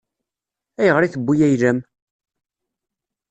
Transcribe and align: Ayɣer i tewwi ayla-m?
Ayɣer 0.79 1.03
i 1.03 1.09
tewwi 1.13 1.35
ayla-m? 1.47 1.79